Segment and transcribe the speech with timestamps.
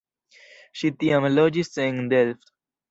[0.81, 2.55] Ŝi tiam loĝis en Delft.